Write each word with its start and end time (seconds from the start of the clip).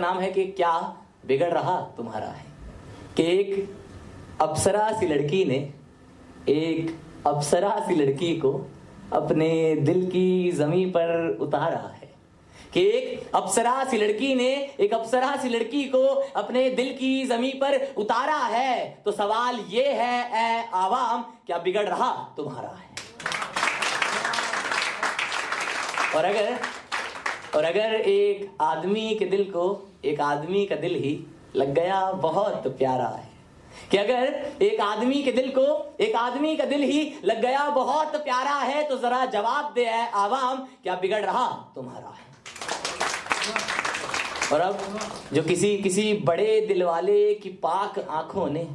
नाम 0.00 0.20
है 0.20 0.32
कि 0.32 0.44
क्या 0.44 0.96
बिगड़ 1.26 1.50
रहा 1.50 1.80
तुम्हारा 1.80 2.26
है? 2.26 2.44
कि 3.16 3.22
एक 3.22 3.76
अप्सरा 4.40 4.92
सी 4.92 5.06
लड़की 5.06 5.44
ने, 5.44 5.74
एक 6.48 7.00
अप्सरा 7.26 7.84
सी 7.88 7.94
लड़की 7.94 8.36
को 8.36 8.70
अपने 9.12 9.76
दिल 9.76 10.10
की 10.10 10.52
जमी 10.52 10.86
पर 10.86 11.38
उतारा 11.40 11.94
है। 11.94 12.14
कि 12.74 12.80
एक 12.82 13.30
अप्सरा 13.34 13.84
सी 13.84 13.96
लड़की 13.96 14.34
ने, 14.34 14.74
एक 14.80 14.94
अप्सरा 14.94 15.36
सी 15.36 15.48
लड़की 15.48 15.84
को 15.84 16.06
अपने 16.36 16.70
दिल 16.70 16.96
की 16.96 17.26
जमी 17.26 17.50
पर 17.50 17.94
उतारा 17.96 18.36
है। 18.36 19.02
तो 19.04 19.12
सवाल 19.12 19.64
ये 19.68 19.92
है, 19.92 20.30
ए 20.34 20.70
आवाम, 20.74 21.22
क्या 21.22 21.58
बिगड़ 21.58 21.88
रहा 21.88 22.34
तुम्हारा 22.36 22.68
है? 22.68 22.90
और 26.16 26.24
अगर 26.24 26.58
और 27.56 27.64
अगर 27.64 27.94
एक 27.94 28.56
आदमी 28.60 29.14
के 29.14 29.24
दिल 29.24 29.44
को, 29.44 29.92
एक 30.04 30.20
आदमी 30.20 30.66
का 30.66 30.76
दिल 30.76 30.94
ही 30.94 31.26
लग 31.56 31.74
गया, 31.74 32.12
बहुत 32.12 32.66
प्यारा 32.78 33.08
है। 33.08 33.28
कि 33.90 33.96
अगर 33.96 34.52
एक 34.62 34.80
आदमी 34.80 35.22
के 35.22 35.32
दिल 35.32 35.50
को, 35.50 35.96
एक 36.00 36.16
आदमी 36.16 36.56
का 36.56 36.64
दिल 36.64 36.82
ही 36.82 37.12
लग 37.24 37.40
गया, 37.42 37.68
बहुत 37.70 38.16
प्यारा 38.16 38.54
है 38.54 38.82
तो 38.84 38.96
जरा 38.96 39.24
जवाब 39.26 39.72
दे, 39.74 39.84
है 39.84 40.10
आवाम, 40.10 40.58
क्या 40.82 40.94
बिगड़ 40.94 41.24
रहा 41.24 41.46
तुम्हारा 41.74 42.08
है? 42.08 42.30
और 44.52 44.60
अब 44.60 44.78
जो 45.32 45.42
किसी 45.42 45.76
किसी 45.78 46.12
बड़े 46.14 46.60
दिल 46.60 46.82
वाले 46.82 47.34
की 47.34 47.48
पाक 47.48 47.98
आँखों 47.98 48.50
ने, 48.50 48.68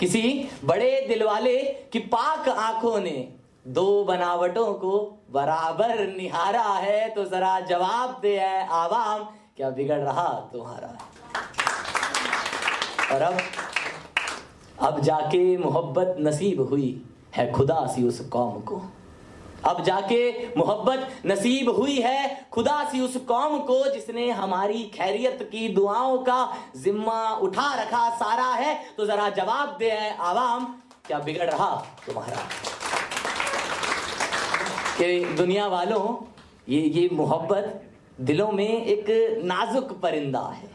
किसी 0.00 0.48
बड़े 0.64 1.04
दिल 1.08 1.22
वाले 1.22 1.56
की 1.92 1.98
पाक 1.98 2.48
आँखों 2.48 3.00
ने 3.00 3.28
दो 3.70 4.04
बनावटों 4.04 4.72
को 4.74 4.98
बराबर 5.30 6.06
निहारा 6.06 6.62
है 6.62 7.08
तो 7.10 7.24
जरा 7.24 7.58
जवाब 7.60 8.18
दे, 8.22 8.36
है 8.38 8.66
आवाम, 8.68 9.24
क्या 9.56 9.70
बिगड़ 9.70 9.98
रहा 9.98 10.28
तुम्हारा? 10.52 10.88
है 13.10 13.14
और 13.14 13.22
अब 13.22 13.38
अब 14.80 15.00
जाके 15.00 15.56
मोहब्बत 15.58 16.16
नसीब 16.20 16.60
हुई 16.68 17.02
है 17.34 17.50
खुदा 17.52 17.86
सी 17.86 18.02
उस 18.08 18.20
कौम 18.28 18.60
को। 18.60 18.80
अब 19.64 19.82
जाके 19.84 20.48
मोहब्बत 20.56 21.22
नसीब 21.26 21.68
हुई 21.70 21.98
है 22.00 22.48
खुदा 22.52 22.82
सी 22.84 23.00
उस 23.00 23.16
कौम 23.28 23.58
को, 23.60 23.84
जिसने 23.92 24.30
हमारी 24.30 24.82
खैरियत 24.94 25.48
की 25.52 25.68
दुआओं 25.68 26.18
का 26.18 26.52
जिम्मा 26.76 27.30
उठा 27.42 27.74
रखा 27.82 28.08
सारा 28.16 28.50
है। 28.54 28.74
तो 28.96 29.06
जरा 29.06 29.28
जवाब 29.30 29.76
दे, 29.78 29.90
है 29.90 30.16
आवाम, 30.16 30.64
क्या 31.06 31.18
बिगड़ 31.18 31.50
रहा 31.50 31.74
तुम्हारा? 32.06 32.46
कि 34.98 35.24
दुनिया 35.36 35.66
वालों, 35.66 36.16
ये 36.68 36.80
ये 36.80 37.08
मोहब्बत 37.12 37.82
दिलों 38.20 38.50
में 38.52 38.84
एक 38.84 39.06
नाजुक 39.44 39.92
परिंदा 40.00 40.40
है। 40.40 40.68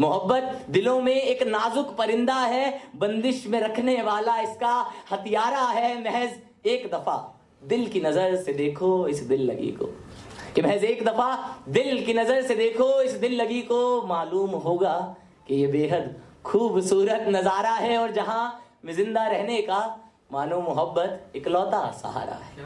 मोहब्बत 0.00 0.66
दिलों 0.70 1.00
में 1.02 1.14
एक 1.14 1.42
नाजुक 1.42 1.96
परिंदा 1.96 2.34
है, 2.34 2.80
बंदिश 2.96 3.46
में 3.46 3.60
रखने 3.60 4.02
वाला 4.02 4.38
इसका 4.40 4.74
हथियारा 5.12 5.64
है, 5.64 6.02
महज 6.04 6.66
एक 6.66 6.90
दफ़ा 6.90 7.16
दिल 7.64 7.86
की 7.88 8.00
नज़र 8.00 8.36
से 8.36 8.52
देखो, 8.52 9.08
इस 9.08 9.20
दिल 9.20 9.42
लगी 9.42 9.70
को। 9.72 9.86
कि 10.54 10.62
महज 10.62 10.84
एक 10.84 11.04
दफ़ा 11.04 11.58
दिल 11.68 12.04
की 12.06 12.14
नज़र 12.14 12.42
से 12.42 12.54
देखो, 12.54 13.02
इस 13.02 13.12
दिल 13.12 13.40
लगी 13.42 13.60
को। 13.62 14.06
मालूम 14.06 14.50
होगा 14.50 14.96
कि 15.48 15.54
ये 15.54 15.66
बेहद 15.66 16.14
खूबसूरत 16.44 17.24
नज़ारा 17.28 17.72
है 17.72 17.98
और 17.98 18.12
जहाँ 18.12 18.60
में 18.84 18.92
ज़िंदा 18.94 19.26
रहने 19.26 19.60
का 19.62 19.80
मानो 20.32 20.60
मोहब्बत 20.60 21.36
इकलौता 21.36 21.90
सहारा 21.92 22.34
है। 22.34 22.56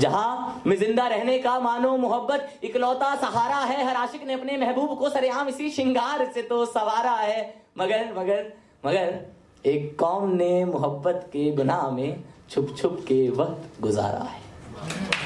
जहाँ 0.00 0.62
में 0.66 0.76
ज़िंदा 0.76 1.06
रहने 1.08 1.38
का 1.38 1.58
मानो 1.60 1.96
मोहब्बत 1.98 2.60
इकलौता 2.64 3.14
सहारा 3.16 3.58
है। 3.58 3.84
हर 3.86 3.96
आशिक 3.96 4.26
ने 4.26 4.34
अपने 4.34 4.56
महबूब 4.56 4.98
को 4.98 5.08
सरेआम 5.10 5.48
इसी 5.48 5.70
श्रृंगार 5.70 6.24
से 6.34 6.42
तो 6.42 6.64
सवारा 6.66 7.12
है। 7.12 7.42
मगर 7.78 8.12
मगर 8.18 8.52
मगर, 8.86 9.18
एक 9.64 9.98
कौम 9.98 10.30
ने 10.30 10.64
मोहब्बत 10.64 11.28
के 11.32 11.50
गुनाह 11.52 11.90
में 11.90 12.22
छुप 12.50 12.74
छुप 12.78 12.98
के 13.08 13.28
वक्त 13.32 13.80
गुजारा 13.82 14.22
है। 14.24 15.19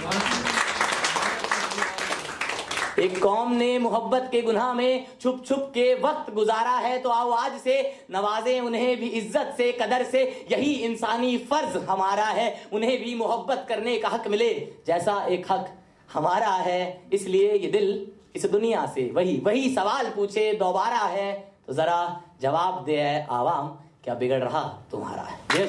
एक 3.01 3.19
कौम 3.23 3.53
ने 3.53 3.79
मोहब्बत 3.79 4.29
के 4.33 4.41
गुनाह 4.43 4.73
में 4.75 5.07
छुप 5.21 5.43
छुप 5.47 5.71
के 5.75 5.95
वक्त 5.95 6.33
गुजारा 6.35 6.77
है 6.79 6.99
तो 6.99 7.11
आओ 7.11 7.31
आज 7.33 7.59
से 7.61 7.81
नवाजे, 8.11 8.59
उन्हें 8.61 8.97
भी 9.01 9.07
इज़्ज़त 9.09 9.55
से, 9.57 9.71
कदर 9.73 10.05
से, 10.05 10.23
यही 10.53 10.73
इंसानी 10.85 11.37
फ़र्ज़ 11.51 11.77
हमारा 11.87 12.27
है, 12.27 12.49
उन्हें 12.73 12.99
भी 12.99 13.15
मोहब्बत 13.15 13.67
करने 13.69 13.97
का 13.99 14.09
हक 14.09 14.29
मिले। 14.29 14.53
जैसा 14.87 15.21
एक 15.27 15.53
हक 15.53 15.75
हमारा 16.13 16.51
है, 16.51 17.03
इसलिए 17.13 17.53
ये 17.55 17.71
दिल 17.71 18.07
इस 18.37 18.47
दुनिया 18.47 18.87
से 18.87 19.11
वही 19.15 19.41
वही 19.47 19.75
सवाल 19.75 20.11
पूछे, 20.11 20.53
दोबारा 20.55 21.05
है 21.09 21.33
तो 21.67 21.73
जरा 21.75 22.21
जवाब 22.43 22.85
दे 22.85 23.27
आवाम, 23.31 23.69
क्या 24.05 24.15
बिगड़ 24.15 24.43
रहा 24.45 24.63
तुम्हारा 24.91 25.23
है? 25.23 25.69